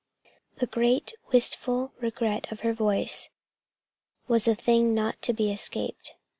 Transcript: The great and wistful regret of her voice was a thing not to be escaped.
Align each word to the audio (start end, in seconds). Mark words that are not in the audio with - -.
The 0.55 0.65
great 0.65 1.11
and 1.21 1.31
wistful 1.31 1.93
regret 1.99 2.51
of 2.51 2.61
her 2.61 2.73
voice 2.73 3.29
was 4.27 4.47
a 4.47 4.55
thing 4.55 4.95
not 4.95 5.21
to 5.21 5.31
be 5.31 5.51
escaped. 5.51 6.15